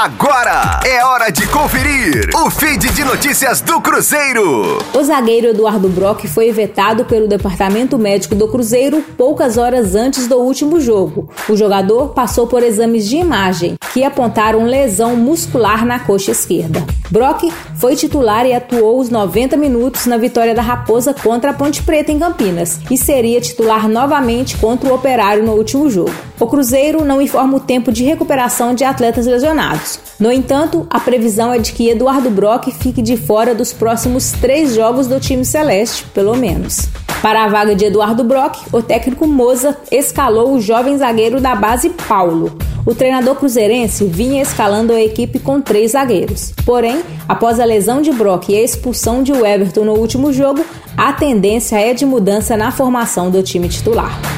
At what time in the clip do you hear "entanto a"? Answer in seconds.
30.32-30.98